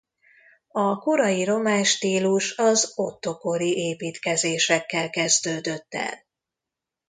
[0.71, 6.25] A korai román stílus az Otto–kori építkezésekkel kezdődött el.